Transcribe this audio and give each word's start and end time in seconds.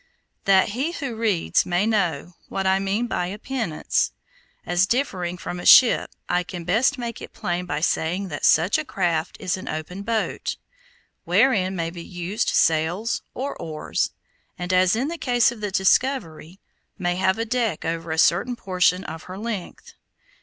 That 0.45 0.69
he 0.69 0.93
who 0.93 1.13
reads 1.15 1.63
may 1.63 1.85
know 1.85 2.33
what 2.49 2.65
I 2.65 2.79
mean 2.79 3.05
by 3.05 3.27
a 3.27 3.37
pinnace, 3.37 4.11
as 4.65 4.87
differing 4.87 5.37
from 5.37 5.59
a 5.59 5.65
ship, 5.67 6.09
I 6.27 6.41
can 6.41 6.63
best 6.63 6.97
make 6.97 7.21
it 7.21 7.33
plain 7.33 7.67
by 7.67 7.81
saying 7.81 8.29
that 8.29 8.43
such 8.43 8.79
a 8.79 8.83
craft 8.83 9.37
is 9.39 9.57
an 9.57 9.67
open 9.69 10.01
boat, 10.01 10.57
wherein 11.23 11.75
may 11.75 11.91
be 11.91 12.01
used 12.03 12.49
sails 12.49 13.21
or 13.35 13.55
oars, 13.61 14.09
and, 14.57 14.73
as 14.73 14.95
in 14.95 15.07
the 15.07 15.19
case 15.19 15.51
of 15.51 15.61
the 15.61 15.69
Discovery, 15.69 16.59
may 16.97 17.15
have 17.17 17.37
a 17.37 17.45
deck 17.45 17.85
over 17.85 18.09
a 18.11 18.17
certain 18.17 18.55
portion 18.55 19.03
of 19.03 19.25
her 19.25 19.37
length. 19.37 19.93